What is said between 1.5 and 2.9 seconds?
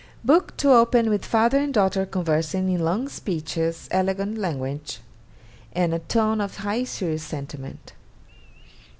and daughter conversing in